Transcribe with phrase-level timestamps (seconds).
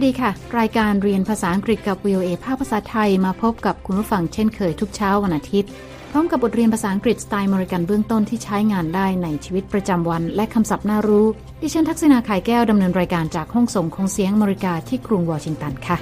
[0.00, 5.70] วัสดีค่ะ รายการเรียนภาษาอังกฤษกับ VOA ภาคภาษาไทยมาพบกับคุณผู้ฟังเช่นเคยทุกเช้าวันอาทิตย์
[6.10, 11.26] พร้อมกับบทเรียนภาษาอังกฤษสไตล์มริกันเบื้องต้นที่ใช้งานได้ในชีวิตประจำวันและคำศัพท์น่ารู้
[11.62, 15.96] ดิฉันทักษณาขายแก้วดำเนินรายการจากห้องส่งของเสียงมริกาที่กรุงวอชิงตันค่ะ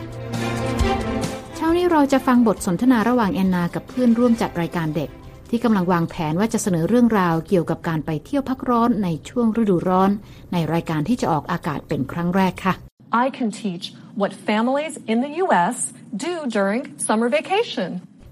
[1.57, 5.11] เช้านี้เราจะฟังบทสนทนาระหว่างแอนนากับเพื่อนร่วมจัดรายการเด็ก
[5.51, 10.11] ที่กำลังวางแผนว่าจะเสนอเรื่องราวเกี่ยวกับการไปเที่ยวพักร้อนในช่วงฤดูร้อน
[10.53, 12.88] ในรายการที่จะออกอากาศเป็นครั้งแรกค่ะ
[13.24, 13.86] I can teach
[14.22, 15.76] what families in the U.S.
[16.28, 17.90] do during summer vacation.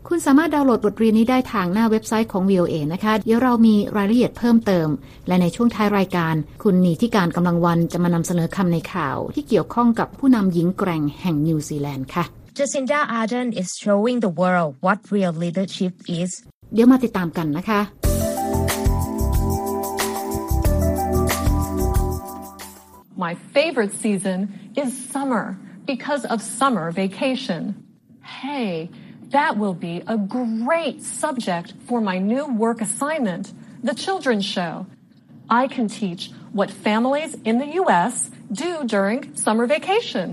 [0.07, 4.87] คุณสามารถดาวน์โหลดบทเรียนนี้ได้ทางหน้าเว็บไซต์ของ VOA นะคะ เดี๋ยวเรามีรายละเอียดเพิ่มเติม
[5.27, 12.25] และในช่วงท้ายรายการ คุณนีที่การกำลังวันจะมานำเสนอคำในข่าว ที่เกี่ยวข้องกับผู้นำหญิงแกร่งแห่งนิวซีแลนด์ค่ะ
[12.57, 16.31] Jacinda Ardern is showing the world what real leadership is.
[16.73, 17.79] เดี๋ยวมาติดตามกันนะคะ
[23.15, 27.61] My favorite season is summer because of summer vacation.
[28.23, 28.89] Hey,
[29.31, 34.85] that will be a great subject for my new work assignment, the children's show.
[35.49, 38.29] I can teach what families in the U.S.
[38.51, 40.27] do during summer vacation.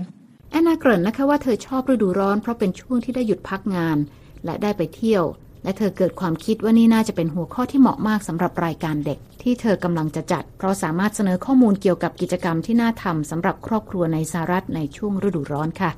[0.51, 3.97] แอนนาเกริ่นนะคะว่าเธอชอบฤดูร้อนเพราะเป็นช่วงที่ได้หยุดพักงาน
[4.45, 5.23] และได้ไปเที่ยว
[5.64, 15.90] และเธอเกิดความคิดว่านี่น่าจะเป็นหัวข้อที่เหมาะมากสำหรับรายการเด็ก ที่เธอกำลังจะจัด เพราะสามารถเสนอข้อมูลเกี่ยวกับกิจกรรมที่น่าทำสำหรับครอบครัวในสหรัฐในช่วงฤดูร้อนค่ะ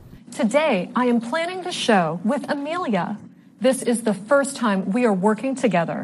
[0.42, 3.06] Today, I am planning the show with Amelia.
[3.67, 5.98] This is the first time we are working together.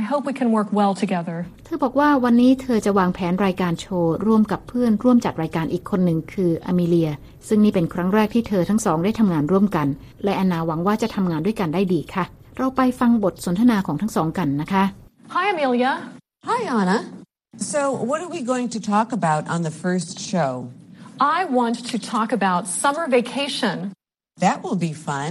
[0.00, 1.38] I hope we can work well together.
[1.64, 7.10] เธอบอกว่าวันนี้เธอจะวางแผนรายการโชว์ร่วมกับเพื่อนร่วมจัดรายการอีกคนหนึ่งคืออเมเลีย
[7.48, 9.86] ซึ่งนี่เป็นครั้งแรกที่เธอทั้งสองได้ทำงานร่วมกัน
[10.24, 12.24] และแอนนาหวังว่าจะทำงานด้วยกันได้ดีค่ะ
[12.57, 14.83] เราไปฟังบทสนทนาของทั้งสองกันนะคะ
[15.35, 15.91] Hi, Amelia.
[16.49, 16.97] Hi, Anna.
[17.71, 20.51] So, what are we going to talk about on the first show?
[21.19, 23.75] I want to talk about summer vacation.
[24.45, 25.29] That will be fun.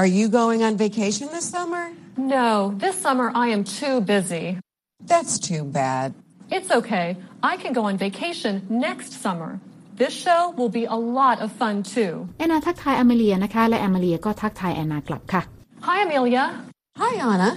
[0.00, 1.84] Are you going on vacation this summer?
[2.16, 4.46] No, this summer I am too busy.
[5.12, 6.14] That's too bad.
[6.50, 7.16] It's okay.
[7.42, 9.60] I can go on vacation next summer.
[9.96, 12.12] This show will be a lot of fun too.
[12.38, 15.42] แอนนาทักทายอเมเลียนะคะ และอเมเลียก็ทักทายแอนนากลับค่ะ
[15.87, 16.43] Hi, Amelia.
[17.01, 17.51] Hi, Anna.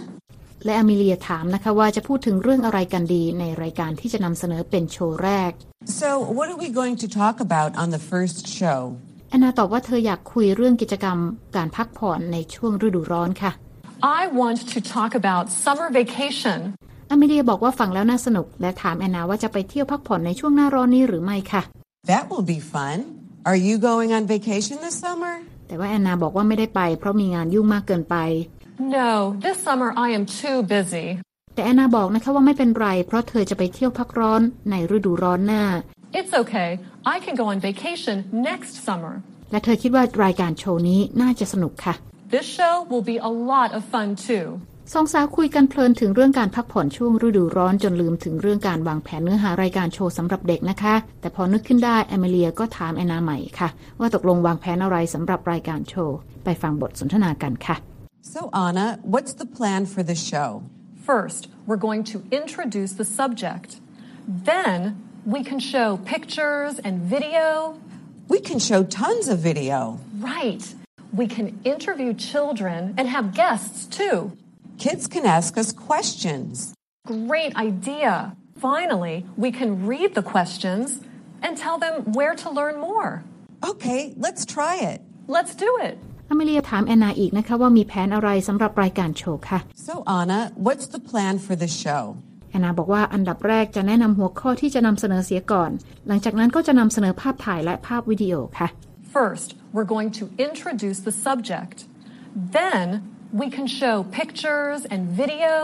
[0.65, 5.53] และอเมเลียถามนะคะว่าจะพูดถึงเรื่องอะไรกันดีในรายการที่จะนำเสนอเป็นโชว์แรก
[6.01, 8.81] So, what are we going to talk about on the first show?
[9.31, 11.19] แอนนาตอบว่าเธออยากคุยเรื่องกิจกรรม
[11.57, 13.53] การพักผ่อนในช่วงฤดูร้อนค่ะ
[14.21, 16.59] I want to talk about summer vacation.
[17.11, 21.63] อเมเลียบอกว่าฟังแล้วน่าสนุก และถามแอนนาว่าจะไปเที่ยวพักผ่อนในช่วงหน้าร้อนนี้หรือไม่ค่ะ
[22.13, 22.97] That will be fun.
[23.51, 25.35] Are you going on vacation this summer?
[25.67, 28.17] แต่ว่าแอนนาบอกว่าไม่ได้ไปเพราะมีงานยุ่งมากเกินไป
[28.99, 29.11] No,
[29.45, 31.07] this summer I am too busy.
[31.55, 35.65] แต่แอนนาบอกนะคะว่าไม่เป็นไร เพราะเธอจะไปเที่ยวพักร้อนในฤดูร้อนหน้า
[36.21, 36.71] It's okay.
[37.15, 38.17] I can go on vacation
[38.51, 39.15] next summer.
[39.51, 41.95] และเธอคิดว่ารายการโชว์นี้น่าจะสนุกค่ะ
[42.35, 44.47] This show will be a lot of fun too.
[44.93, 53.69] สองสาวคุยกันเพลินถึงเรื่องการพักผ่อนช่วงฤดูร้อนจนลืมถึงเรื่องการวางแผนเนื้อหารายการโชว์สำหรับเด็กนะคะ แต่พอนึกขึ้นได้แอมเลียก็ถามแอนนาใหม่ค่ะ
[54.01, 57.77] ว่าตกลงวางแผนอะไรสำหรับรายการโชว์ ไปฟังบทสนทนากันค่ะ
[58.35, 60.49] So, Anna, what's the plan for the show?
[61.11, 63.71] First, we're going to introduce the subject.
[64.53, 64.77] Then,
[65.35, 67.47] we can show pictures and video.
[68.35, 69.79] We can show tons of video.
[70.33, 70.65] Right.
[71.21, 74.19] We can interview children and have guests too.
[74.78, 76.74] Kids can ask us questions.
[77.08, 78.14] Great idea.
[78.70, 80.86] Finally, we can read the questions
[81.44, 83.24] and tell them where to learn more.
[83.72, 85.00] Okay, let's try it.
[85.28, 85.96] Let's do it.
[86.32, 92.04] อเมเลียถามแอนนาอีกนะคะว่ามีแผนอะไรสำหรับรายการโชว์ค่ะ So, Anna, what's the plan for the show?
[92.50, 95.72] แอนนาบอกว่าอันดับแรกจะแนะนำหัวข้อที่จะนำเสนอเสียก่อน
[96.08, 98.68] หลังจากนั้นก็จะนำเสนอภาพถ่ายและภาพวิดีโอค่ะ
[99.18, 101.78] First, we're going to introduce the subject.
[102.60, 102.86] Then,
[103.42, 105.56] we can show pictures and video.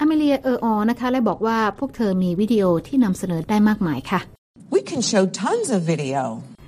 [0.00, 4.20] อเมเลียเอออนะคะ และบอกว่าพวกเธอมีวิดีโอที่นำเสนอได้มากมายค่ะ
[4.74, 6.22] We can show tons of video.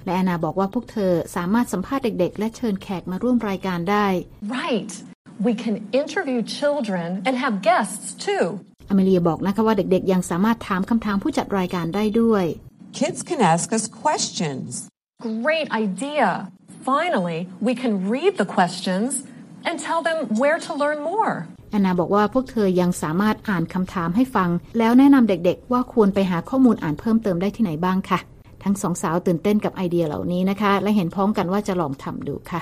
[0.05, 4.07] และแอนนาบอกว่าพวกเธอสามารถสัมภาษณ์เด็ก ๆ และเชิญแขกมาร่วมรายการได้
[4.61, 4.93] Right.
[5.47, 8.45] We can interview children and have guests too.
[8.89, 12.45] อเมเลียบอกนะคะว่าเด็กๆ ยังสามารถถามคำถามผู้จัดรายการได้ด้วย
[12.99, 14.71] Kids can ask us questions.
[15.43, 16.29] Great idea.
[16.93, 19.11] Finally, we can read the questions
[19.68, 21.32] and tell them where to learn more.
[21.72, 28.20] แอนนาบอกว่าพวกเธอยังสามารถอ่านคำถามให้ฟัง แล้วแนะนำเด็กๆ ว่าควรไปหาข้อมูลอ่านเพิ่มเติมได้ที่ไหนบ้างค่ะ
[28.64, 32.62] ทั้งสองสาวตื่นเต้นกับไอเดียเหล่านี้นะคะ และเห็นพ้องกันว่าจะลองทำดูค่ะ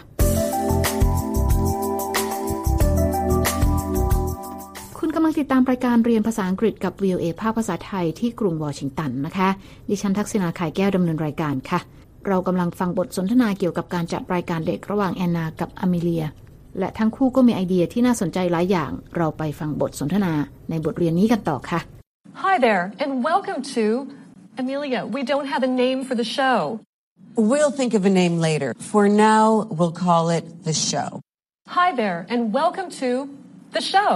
[5.00, 9.50] คุณกำลังติดตามรายการเรียนภาษาอังกฤษกับ VOA ภาคภาษาไทยที่กรุงวอชิงตันนะคะ
[9.90, 11.80] ดิฉันทักษณาขายแก้วดำเนินรายการค่ะ
[12.28, 16.24] เรากำลังฟังบทสนทนาเกี่ยวกับการจัดรายการเด็กระหว่างแอนนากับอเมเลีย
[16.79, 20.33] และทั้งคู่ก็มีไอเดียที่น่าสนใจหลายอย่าง เราไปฟังบทสนทนา
[20.71, 21.81] ในบทเรียนนี้กันต่อค่ะ
[22.47, 23.85] Hi there, and welcome to
[24.61, 25.01] Amelia.
[25.17, 26.57] We don't have a name for the show.
[27.51, 28.71] We'll think of a name later.
[28.93, 29.47] For now,
[29.79, 31.09] we'll call it the show.
[31.79, 33.11] Hi there, and welcome to
[33.77, 34.11] the show.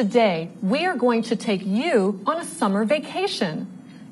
[0.00, 3.54] Today, we are going to take you on a summer vacation.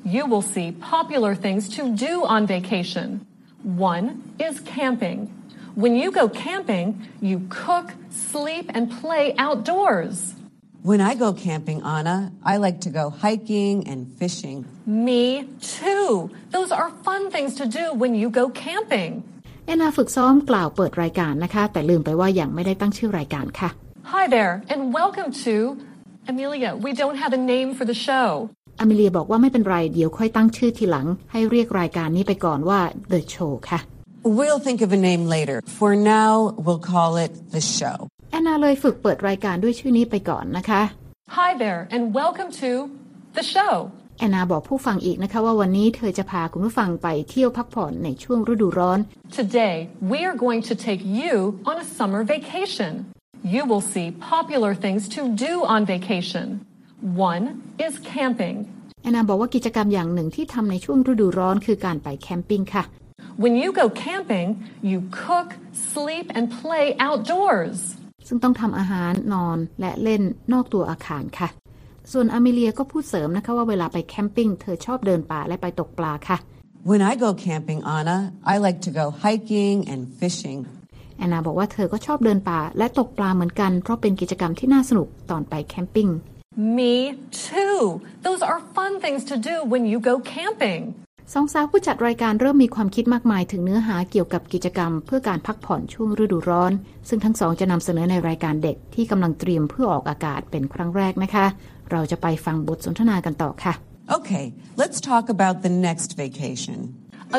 [0.03, 3.07] You will see popular things to do on vacation.
[3.63, 4.05] One
[4.39, 5.19] is camping.
[5.83, 6.87] When you go camping,
[7.29, 7.87] you cook,
[8.31, 10.15] sleep, and play outdoors.
[10.89, 12.17] When I go camping, Anna,
[12.51, 14.57] I like to go hiking and fishing.
[15.09, 15.25] Me
[15.79, 16.29] too.
[16.55, 19.11] Those are fun things to do when you go camping.
[19.65, 23.69] แอนนาฝึกซ้อมกล่าวเปิดรายการนะคะ แต่ลืมไปว่ายังไม่ได้ตั้งชื่อรายการค่ะ
[24.15, 25.55] Hi there, and welcome to
[26.31, 26.71] Amelia.
[26.85, 28.27] We don't have a name for the show.
[28.81, 32.79] อเมเลียบอกว่าไม่เป็นไร เดี๋ยวค่อยตั้งชื่อทีหลัง ให้เรียกรายการนี้ไปก่อนว่า
[33.11, 33.79] The Show ค่ะ
[34.39, 35.57] We'll think of a name later.
[35.79, 36.31] For now,
[36.65, 37.97] we'll call it the show.
[38.31, 40.81] แอนนาเลยฝึกเปิดรายการด้วยชื่อนี้ไปก่อนนะคะ
[41.39, 42.71] Hi there, and welcome to
[43.37, 43.73] the show.
[44.19, 48.99] แอนนาบอกผู้ฟังอีกนะคะว่าวันนี้เธอจะพาคุณผู้ฟังไปเที่ยวพักผ่อนในช่วงฤดูร้อน
[49.41, 49.75] Today,
[50.11, 51.33] we are going to take you
[51.69, 52.91] on a summer vacation.
[53.55, 56.45] You will see popular things to do on vacation.
[57.31, 57.45] One
[57.85, 58.57] is camping.
[59.03, 62.83] แอนนาบอกว่ากิจกรรมอย่างหนึ่งที่ทำในช่วงฤดูร้อนคือการไปแคมปิ้งค่ะ
[63.43, 64.47] When you go camping,
[64.89, 65.49] you cook,
[65.93, 67.77] sleep, and play outdoors.
[68.27, 70.21] ซึ่งต้องทำอาหารนอนและเล่น
[70.53, 71.49] นอกตัวอาคารค่ะ
[72.11, 76.37] ส่วนอเมเลียก็พูดเสริมนะคะว่าเวลาไปแคมปิ้งเธอชอบเดินป่าและไปตกปลาค่ะ
[76.89, 78.17] When I go camping, Anna,
[78.53, 80.59] I like to go hiking and fishing.
[81.17, 86.09] แอนนาบอกว่าเธอก็ชอบเดินป่าและตกปลาเหมือนกัน เพราะเป็นกิจกรรมที่น่าสนุกตอนไปแคมปิ้ง
[86.77, 86.95] Me
[87.47, 87.79] too.
[88.25, 90.81] Those are fun things to do when you go camping.
[91.32, 96.72] สองสาวผู้จัดรายการเริ่มมีความคิดมากมายถึงเนื้อหาเกี่ยวกับกิจกรรม เพื่อการพักผ่อนช่วงฤดูร้อน
[97.08, 101.46] ซึ่งทั้งสองจะนำเสนอในรายการเด็กที่กำลังเตรียมเพื่อออกอากาศเป็นครั้งแรกนะคะ
[101.90, 103.74] เราจะไปฟังบทสนทนากันต่อค่ะ
[104.18, 104.46] Okay,
[104.82, 106.78] let's talk about the next vacation.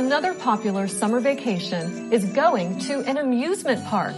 [0.02, 1.84] Another popular summer vacation
[2.18, 4.16] is going to an amusement park.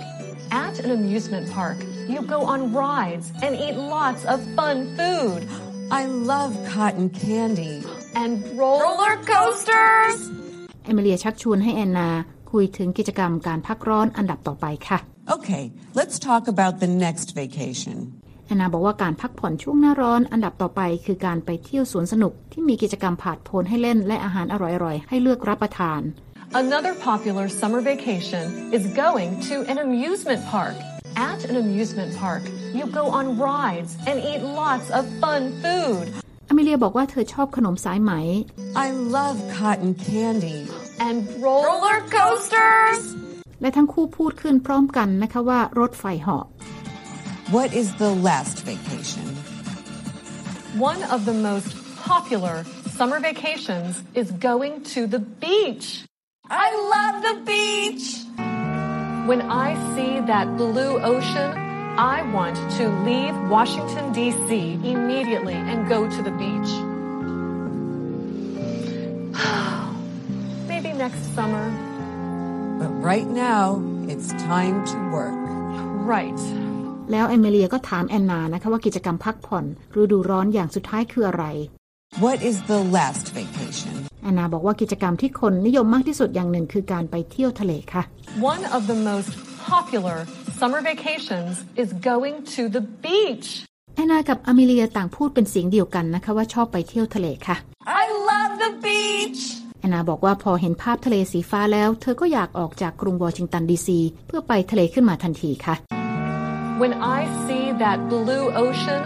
[0.52, 1.78] At an amusement park,
[2.12, 5.42] you go on rides and eat lots of fun food.
[6.00, 6.02] I
[6.32, 7.76] love cotton candy.
[8.23, 10.17] And roller coasters!
[10.85, 12.11] เอมิเลียชักชวนให้แอนนา
[12.53, 14.99] คุยถึงกิจกรรมการพักร้อนอันดับต่อไปค่ะ
[15.37, 15.65] Okay,
[15.99, 17.97] let's talk about the next vacation.
[18.47, 24.55] แอนนาบอกว่าการพักผ่อนช่วงหน้าร้อนอันดับต่อไป คือการไปเที่ยวสวนสนุกที่มีกิจกรรมผาดโผนให้เล่นและอาหารอ
[24.85, 26.01] ร่อยๆ ให้เลือกรับประทาน
[26.65, 28.45] Another popular summer vacation
[28.77, 30.77] is going to an amusement park.
[31.31, 32.43] At an amusement park,
[32.77, 36.07] you go on rides and eat lots of fun food.
[36.50, 38.12] อเมเลียบอกว่าเธอชอบขนมสายไหม
[38.86, 38.88] I
[39.18, 40.60] love cotton candy.
[41.08, 43.02] And roller coasters!
[43.62, 46.46] และทั้งคู่พูดขึ้นพร้อมกันนะคะว่ารถไฟเหาะ
[47.56, 49.28] What is the last vacation?
[50.92, 51.70] One of the most
[52.12, 52.58] popular
[52.98, 55.88] summer vacations is going to the beach.
[56.66, 58.06] I love the beach.
[59.30, 61.50] When I see that blue ocean,
[62.15, 64.51] I want to leave Washington, D.C.
[64.95, 66.71] immediately and go to the beach.
[70.71, 71.65] Maybe next summer.
[72.81, 75.41] But right now, it's time to work.
[76.15, 76.41] Right.
[77.13, 79.65] แล้วเอมิเลียก็ถามแอนนานะคะว่ากิจกรรมพักผ่อน
[80.01, 81.45] ฤดูร้อนอย่างสุดท้ายคืออะไร
[82.25, 83.95] What is the last vacation?
[84.23, 88.03] แอนนาบอกว่ากิจกรรมที่คนนิยมมากที่สุดอย่างหนึ่งคือการไปเที่ยวทะเลค่ะ
[88.53, 89.33] One of the most
[89.73, 90.19] popular
[90.59, 93.49] summer vacations is going to the beach.
[93.97, 97.57] แอนนากับอเมเลียต่างพูดเป็นเสียงเดียวกันนะคะว่าชอบไปเที่ยวทะเลค่ะ
[98.03, 99.43] I love the beach.
[99.81, 105.75] แอนนาบอกว่าพอเห็นภาพทะเลสีฟ้าแล้ว เธอก็อยากออกจากกรุงวอชิงตันดีซีเพื่อไปทะเลขึ้นมาทันทีค่ะ
[106.83, 109.03] When I see that blue ocean,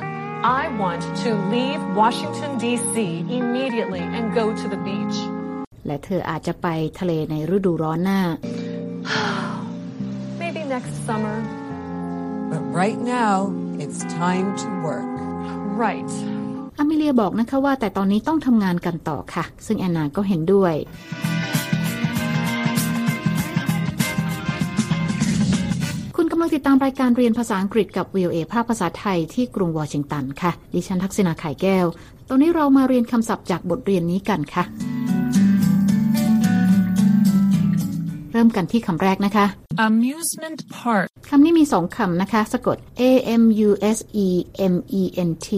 [0.60, 2.94] I want to leave Washington, D.C.
[3.38, 5.16] immediately and go to the beach.
[5.86, 6.66] และเธออาจจะไป
[7.00, 8.20] ทะเลในฤดูร้อนหน้า
[9.08, 9.47] Maybe
[10.79, 11.37] next summer.
[12.51, 13.35] But right now,
[13.83, 15.11] it's time to work.
[15.85, 16.11] Right.
[16.79, 20.73] อเมเลียบอกนะคะว่าแต่ตอนนี้ต้องทำงานกันต่อค่ะ ซึ่งแอนนาก็เห็นด้วย
[26.15, 31.85] คุณกำลังติดตามรายการเรียนภาษาอังกฤษกับ VOA ภาคภาษาไทยที่กรุงวอชิงตันค่ะ ดิฉันทักษณาไข่แก้ว
[32.29, 34.63] ตอนนี้เรามาเรียนคำศัพท์จากบทเรียนนี้กันค่ะ
[38.31, 39.45] เริ่มกันที่คำแรกนะคะ
[39.87, 41.07] Amusement park.
[41.29, 43.03] คำนี้มีสองคำนะคะ สะกด A
[43.41, 44.27] M U S E
[44.73, 45.49] M E N T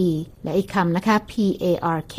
[0.44, 1.32] และอีกคำนะคะ P
[1.64, 1.66] A
[1.98, 2.16] R K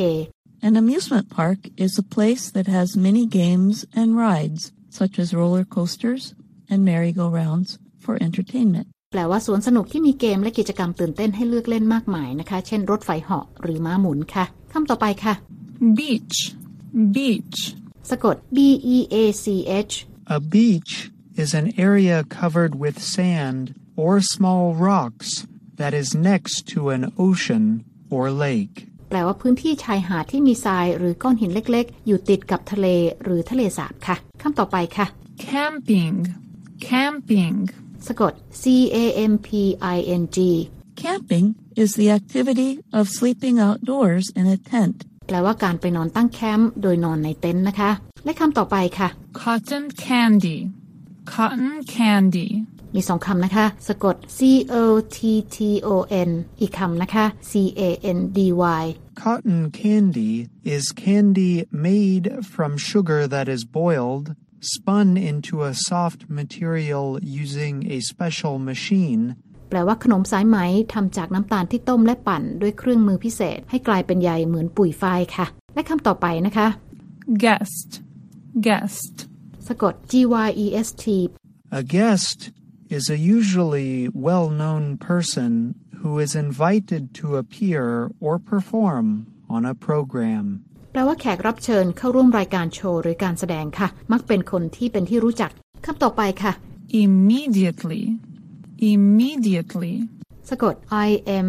[0.68, 4.64] An amusement park is a place that has many games and rides.
[5.00, 6.36] such as roller coasters
[6.70, 7.70] and merry-go-rounds,
[8.04, 8.88] for entertainment.
[9.12, 15.34] แปลว่าสวนสนุกที่มีเกมและกิจกรรมตื่นเต้นให้เลือกเล่นมากมายนะคะ เช่นรถไฟเหาะหรือม้าหมุนค่ะคำต่อไปค่ะ
[15.98, 16.38] Beach.
[17.16, 17.60] Beach.
[18.12, 18.58] สะกด B
[18.96, 19.46] E A C
[19.90, 19.94] H
[20.37, 20.93] A beach
[21.43, 23.63] is an area covered with sand
[24.03, 25.29] or small rocks
[25.81, 27.65] that is next to an ocean
[28.15, 28.77] or lake.
[29.11, 32.87] แปลว่าพื้นที่ชายหาดที่มีทรายหรือก้อนหินเล็กๆ อยู่ติดกับทะเล
[33.23, 35.07] หรือทะเลสาบค่ะคำต่อไปค่ะ
[35.51, 36.17] Camping.
[36.91, 37.57] Camping.
[38.07, 38.63] สะกด C
[39.03, 39.49] A M P
[39.97, 40.39] I N G
[41.03, 41.47] Camping
[41.83, 44.97] is the activity of sleeping outdoors in a tent.
[45.26, 47.92] แปลว่าการไปนอนตั้งแคมป์โดยนอนในเต็นท์นะคะ
[48.26, 49.10] และคำต่อไปค่ะ
[49.42, 50.58] Cotton candy.
[51.34, 52.48] Cotton candy.
[52.96, 54.40] มีสองคำนะคะ สะกด C
[54.74, 54.76] O
[55.16, 55.18] T
[55.56, 55.90] T O
[56.30, 57.82] N อีกคำนะคะ C A
[58.18, 58.40] N D
[58.82, 58.84] Y
[59.22, 64.26] Cotton candy is candy made from sugar that is boiled,
[64.60, 69.36] spun into a soft material using a special machine,
[69.70, 70.58] แปลว่าขนมสายไหม
[70.94, 76.68] ทำจากน้ำตาลที่ต้มและปั่นด้วยเครื่องมือพิเศษ ให้กลายเป็นใยเหมือนปุ๋ยฝ้ายค่ะ และคำต่อไปนะคะ
[77.44, 77.90] Guest.
[78.68, 79.16] Guest.
[79.68, 80.14] สะกด G
[80.46, 81.06] Y E S T
[81.80, 82.40] A guest
[82.98, 83.92] is a usually
[84.28, 85.52] well known person
[86.00, 87.84] who is invited to appear
[88.26, 89.06] or perform
[89.56, 90.46] on a program.
[90.92, 95.52] แปลว่าแขกรับเชิญเข้าร่วมรายการโชว์หรือการแสดงค่ะ มักเป็นคนที่เป็นที่รู้จัก
[95.86, 96.54] คำต่อไปค่ะ
[97.06, 98.04] Immediately.
[98.93, 99.95] Immediately.
[100.49, 100.75] สะกด
[101.09, 101.11] I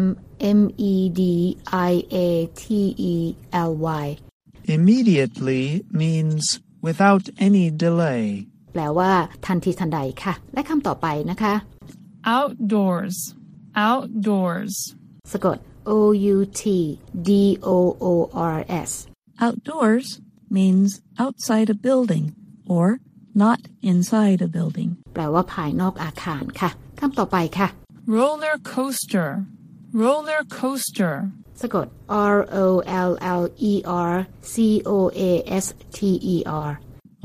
[0.58, 0.60] M
[0.90, 1.22] E D
[1.90, 2.16] I A
[2.62, 2.64] T
[3.12, 3.14] E
[3.70, 3.72] L
[4.04, 4.06] Y
[4.76, 5.64] Immediately
[6.02, 6.42] means
[6.86, 8.22] without any delay.
[8.72, 9.12] แปลว่า
[9.46, 11.54] ทันทีทันใดค่ะ และคำต่อไปนะคะ
[12.36, 13.16] Outdoors.
[13.88, 14.74] Outdoors.
[15.32, 15.58] สะกด
[15.90, 15.92] O
[16.34, 16.62] U T
[17.28, 17.30] D
[17.74, 18.06] O O
[18.56, 18.58] R
[18.88, 18.90] S
[19.44, 20.08] Outdoors
[20.56, 20.88] means
[21.24, 22.24] outside a building
[22.76, 22.86] or
[23.34, 23.60] not
[23.90, 24.90] inside a building.
[25.14, 27.68] แปลว่าภายนอกอาคารค่ะคำต่อไปค่ะ
[28.18, 29.28] Roller coaster.
[30.04, 31.14] Roller coaster.
[31.60, 31.86] สะกด
[32.34, 32.66] R O
[33.08, 33.74] L L E
[34.12, 34.14] R
[34.52, 34.54] C
[34.94, 34.96] O
[35.30, 35.32] A
[35.64, 35.98] S T
[36.34, 36.36] E
[36.68, 36.70] R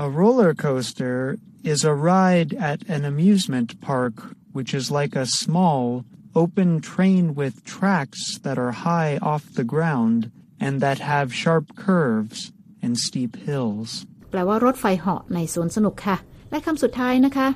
[0.04, 4.16] A roller coaster is a ride at an amusement park,
[4.52, 10.32] which is like a small, open train with tracks that are high off the ground
[10.60, 14.06] and that have sharp curves and steep hills.
[14.31, 16.17] แปลว่ารถไฟเหาะในสวนสนุกค่ะ
[16.51, 17.49] และคำสุดท้ายนะคะ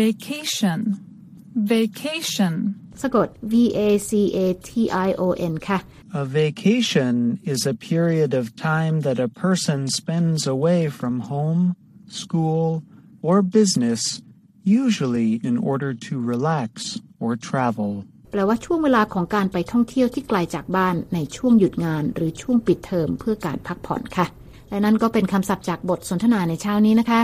[0.00, 0.80] Vacation.
[1.74, 2.54] Vacation.
[3.02, 4.38] สะกด V A C A
[4.68, 4.70] T
[5.06, 5.78] I O N ค่ะ
[6.22, 7.14] A vacation
[7.52, 11.62] is a period of time that a person spends away from home,
[12.22, 12.66] school,
[13.28, 14.00] or business,
[14.82, 16.68] usually in order to relax
[17.22, 17.90] or travel.
[18.30, 24.26] แปลว่าช่วงเวลาของการไปท่องเที่ยวที่ไกลจากบ้านในช่วงหยุดงาน หรือช่วงปิดเทอมเพื่อการพักผ่อนค่ะ
[24.72, 27.20] และนั่นก็เป็นคำศัพท์จากบทสนทนาในเช้านี้นะคะ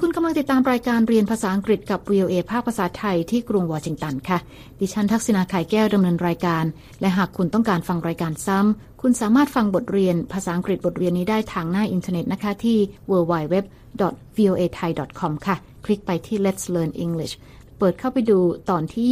[0.00, 4.38] คุณกำลังติดตามรายการเรียนภาษาอังกฤษกับ VOA ภาคภาษาไทยที่กรุงวอชิงตันค่ะ
[4.80, 6.64] ดิฉันทักษณาไข่แก้วดำเนินรายการ
[7.00, 12.78] และหากคุณต้องการฟังรายการซ้ำ คุณสามารถฟังบทเรียนภาษาอังกฤษบทเรียนนี้ได้ทางหน้าอินเทอร์เน็ตนะคะที่
[13.10, 17.34] www.voathai.com ค่ะ คลิกไปที่ Let's Learn English
[17.78, 18.38] เปิดเข้าไปดู
[18.70, 19.04] ตอนที่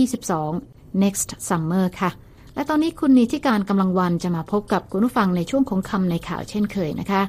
[0.55, 2.11] 22 next summer ค่ะ
[2.57, 7.23] และตอนนี้คุณนิติการกำลังวันจะมาพบกับคุณผู้ฟังในช่วงของคำในข่าวเช่นเคยนะคะ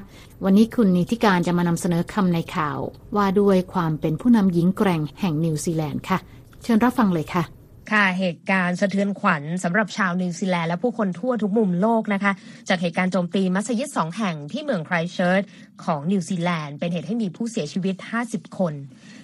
[0.44, 2.78] วันนี้คุณนิติการจะมานำเสนอคำในข่าว
[3.16, 6.18] ว่าด้วยความเป็นผู้นำหญิงแกร่งแห่งนิวซีแลนด์ค่ะ
[6.62, 7.44] เชิญรับฟังเลยค่ะ
[7.92, 12.32] ค่ะเหตุการณ์สะเทือนขวัญสำหรับชาวนิวซีแลนด์และผู้คนทั่วทุกมุมโลกนะคะ
[12.68, 15.42] จากเหตุการณ์โจมตีมัสยิดสองแห่งที่เมืองไครเชิร์ช
[15.84, 17.94] ของนิวซีแลนด์เป็นเหตุให้มีผู้เสียชีวิต
[18.26, 18.74] 50 คน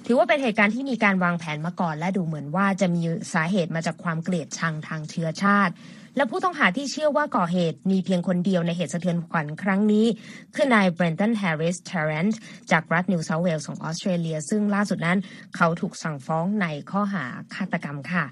[0.07, 3.03] ถือว่าเป็นเหตุการณ์ที่มีการวางแผนมาก่อน และดูเหมือนว่าจะมี
[3.35, 5.73] สาเหตุมาจากความเกลียดชังทางเชื้อชาติ
[6.17, 10.07] และผู้ต้องหาที่เชื่อว่าก่อเหตุมีเพียงคนเดียวในเหตุสะเทือนขวัญครั้งนี้
[10.55, 12.39] คือนายเบรนตันแฮร์ริสเทเรนต์
[12.71, 15.19] จากรัฐนิวเซาเวลส์ของออสเตรเลีย ซึ่งล่าสุดนั้น
[15.57, 18.25] เขาถูกสั่งฟ้องในข้อหาฆาตกรรมค่ะ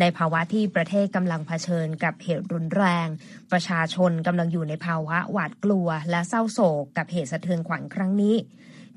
[0.00, 3.08] ในภาวะที่ประเทศกำลังเผชิญกับเหตุรุนแรง
[3.52, 8.36] ประชาชนกำลังอยู่ในภาวะหวาดกลัว และเศร้าโศกกับเหตุสะเทือนขวัญครั้งนี้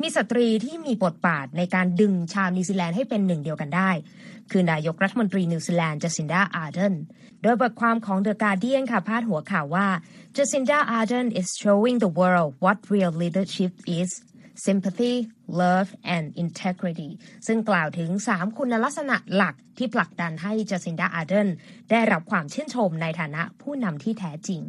[0.02, 3.92] มีสตรีที่มีบทบาทในการดึงชาวนิวซีแลนด์ให้เป็นหนึ่งเดียวกันได้
[4.52, 6.94] คือนายกรัฐมนตรีนิวซีแลนด์จัสินดาอาร์เดน
[7.44, 9.88] โดยบทความของ The Guardian ค่ะพาดหัวข่าวว่า
[10.36, 14.10] Jacinda Ardern is showing the world what real leadership is
[14.66, 15.14] sympathy
[15.62, 17.10] love and integrity
[17.48, 21.50] ซึ่งกล่าวถึง 3 คุณลักษณะหลักที่ผลักดันให้จัสินดาอาเดน
[21.92, 24.62] ได้รับความชื่นชมในฐานะผู้นำที่แท้จริง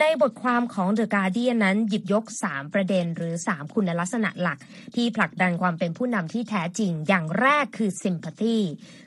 [0.00, 4.58] ในบทความของ The Guardian นั้นหยิบยก 3 ประเด็นหรือ 3 คุณลักษณะหลัก
[4.94, 8.58] ที่ผลักดันความเป็นผู้นำที่แท้จริง อย่างแรกคือ sympathy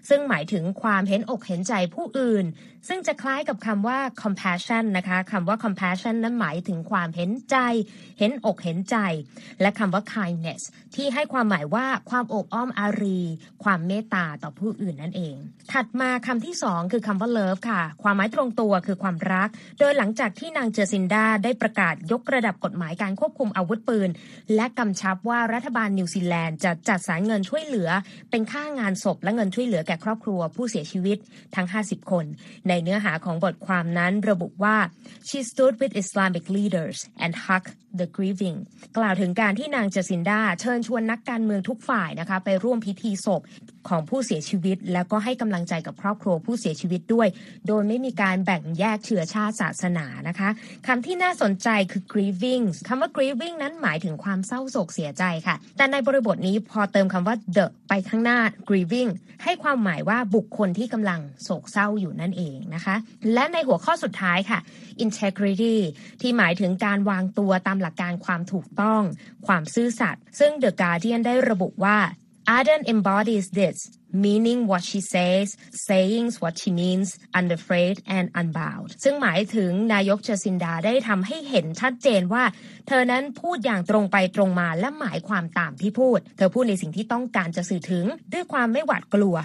[0.09, 2.45] ซึ่งหมายถึงความเห็นอกเห็นใจผู้อื่น
[2.87, 7.57] ซึ่งจะคล้ายกับคำว่า compassion นะคะคำว่า compassion นั้นหมายถึงความเห็นใจ
[8.19, 8.97] เห็นอกเห็นใจ
[9.61, 10.61] และคำว่า kindness
[10.95, 13.19] ที่ให้ความหมายว่าความอบอ้อมอารี
[13.63, 15.35] ความเมตตาต่อผู้อื่นนั่นเอง
[15.71, 24.09] ถัดมาคำที่สองคือคำว่า love ค่ะ ความหมายตรงตัวคือความรัก โดยหลังจากที่นางเจอซินดาได้ประกาศยกระดับกฎหมายการควบคุมอาวุธปืน
[24.55, 27.89] และกำชับว่ารัฐบาลนิวซีแลนด์จะจัดสรรเงินช่วยเหลือ
[28.31, 31.17] เป็นค่างานศพและเงินช่วยเหลือแก่ครอบครัวผู้เสียชีวิต
[31.55, 32.25] ทั้ง 50 คน
[32.67, 34.77] ในเนื้อหาของบทความนั้นระบุว่า
[35.27, 38.57] she stood with Islamic leaders and hugged the grieving
[38.97, 43.41] กล่าวถึงการที่นางเจสินดาเชิญชวนนักการเมืองทุกฝ่ายนะคะ ไปร่วมพิธีศพ
[43.89, 47.27] ของผู้เสียชีวิต แล้วก็ให้กำลังใจกับครอบครัวผู้เสียชีวิตด้วย
[47.67, 50.49] โดยไม่มีการแบ่งแยกเชื้อชาติศาสนานะคะ
[50.87, 59.11] คำที่น่าสนใจคือ grieving คำว่า grieving นั้นหมายถึงความเศร้าโศกเสียใจค่ะ แต่ในบริบทนี้พอเติมคำว่า the ไปข้างหน้า grieving
[59.43, 62.95] ให้ความหมายว่าบุคคลที่กำลังโศกเศร้าอยู่นั่นเองนะคะ
[63.33, 64.59] และในหัวข้อสุดท้ายค่ะ
[65.05, 65.75] integrity
[66.21, 69.01] ที่หมายถึงการวางตัวตามหลักการความถูกต้อง
[69.47, 71.97] ความซื่อสัตย์ซึ่ง The Guardian Guardian ได้ระบุว่า
[72.55, 73.77] Arden embodies this
[74.25, 75.47] meaning what she says
[75.87, 77.07] saying what she means
[77.39, 82.43] unafraid and unbound ซึ่งหมายถึงนายกเจอซินดาได้ทำให้เห็นชัดเจนว่า
[82.87, 89.35] เธอนั้นพูดอย่างตรงไปตรงมาและหมายความตามที่พูด เธอพูดในสิ่งที่ต้องการจะสื่อถึง ด้วยความไม่หวาดกลัว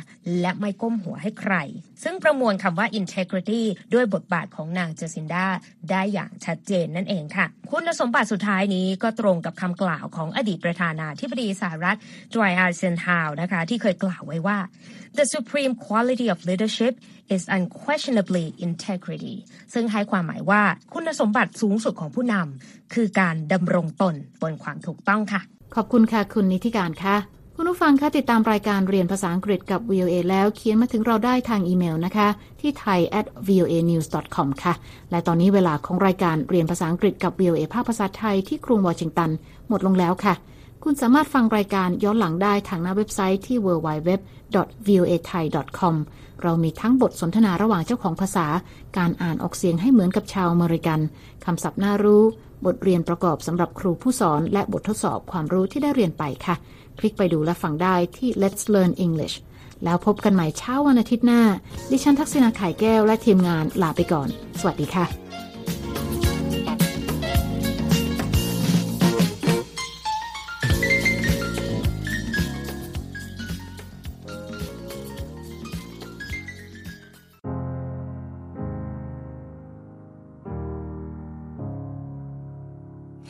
[0.41, 1.55] และไม่ก้มหัวให้ใคร
[2.03, 3.63] ซึ่งประมวลคำว่า integrity
[3.95, 5.47] ด้วยบทบาทของนางเจสินดา
[5.91, 11.99] ได้อย่างชัดเจนนั่นเองค่ะ คุณสมบัติสุดท้ายนี้ก็ตรงกับคำกล่าวของอดีตประธานาธิบดีสหรัฐ
[12.35, 14.59] จอยอาร์เซนฮาวนะคะ ที่เคยกล่าวไว้ว่า
[15.19, 16.95] the supreme quality of leadership
[17.35, 19.37] is unquestionably integrity
[19.73, 20.63] ซึ่งให้ความหมายว่า
[20.95, 25.41] คุณสมบัติสูงสุดของผู้นำคือการดำรงตนบนความถูกต้องค่ะ
[25.75, 27.17] ขอบคุณค่ะคุณนิติการค่ะ
[27.57, 32.29] คุณผู้ฟังคะติดตามรายการเรียนภาษาอังกฤษกับ VOA แล้วเขียนมาถึงเราได้ทางอีเมลนะคะ
[32.61, 34.75] ที่ thai at voa news com ค่ะ
[35.11, 39.31] และตอนนี้เวลาของรายการเรียนภาษาอังกฤษกับ VOA ภาคภาษาไทยที่กรุงวอชิงตัน
[39.69, 40.35] หมดลงแล้วค่ะ
[40.85, 45.95] คุณสามารถฟังรายการย้อนหลังได้ทางหน้าเว็บไซต์ที่ www.voathai.com
[46.43, 48.47] เรามีทั้งบทสนทนาระหว่างเจ้าของภาษา
[48.99, 51.01] การอ่านออกเสียงให้เหมือนกับชาวอเมริกัน
[51.45, 52.23] คำศัพท์น่ารู้
[52.67, 56.55] บทเรียนประกอบสำหรับครูผู้สอน และบททดสอบความรู้ที่ได้เรียนไปค่ะ
[56.99, 59.37] คลิกไปดูและฟังได้ที่ Let's Learn English
[59.85, 61.43] แล้วพบกันใหม่เช้าวันอาทิตย์หน้า
[61.91, 64.29] ดิฉันทักษณาไข่แก้วและทีมงานลาไปก่อน
[64.61, 65.30] สวัสดีค่ะ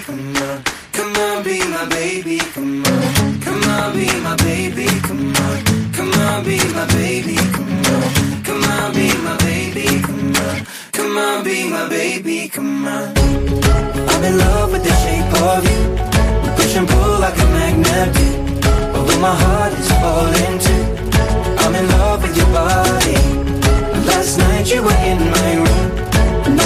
[0.00, 0.62] come on.
[0.92, 3.40] Come on, be my baby, come on.
[3.40, 5.92] Come on, be my baby, come on.
[5.92, 8.42] Come on, be my baby, come on.
[8.44, 10.66] Come on, be my baby, come on.
[10.92, 13.12] Come on, be my baby, come on.
[14.10, 15.82] I'm in love with the shape of you.
[16.56, 18.28] Push and pull like a magnet do.
[18.96, 20.84] Although my heart is falling too.
[21.62, 23.16] I'm in love with your body.
[24.06, 25.31] Last night you were in